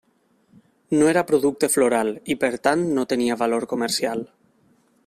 [0.99, 4.27] No era producte floral, i per tant no tenia valor comercial.